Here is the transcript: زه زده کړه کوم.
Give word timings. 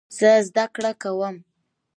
زه 0.17 0.29
زده 0.47 0.65
کړه 0.75 0.91
کوم. 1.01 1.35